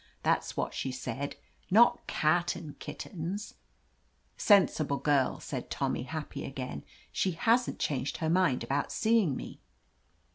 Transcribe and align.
That's 0.23 0.57
what 0.57 0.73
she 0.73 0.91
saidl 0.91 1.35
Not 1.69 2.07
cat 2.07 2.55
and 2.55 2.79
kittens 2.79 3.53
—"Sensible 4.35 4.97
girl," 4.97 5.39
said 5.39 5.69
Tommy, 5.69 6.01
happy 6.01 6.43
again. 6.43 6.83
She 7.11 7.33
hasn't 7.33 7.77
changed 7.77 8.17
her 8.17 8.27
mind 8.31 8.63
about 8.63 8.91
seeing 8.91 9.35
me?" 9.35 9.59